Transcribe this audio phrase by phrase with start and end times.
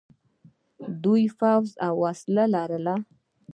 [1.03, 2.79] دوی پوځ او وسلې لري.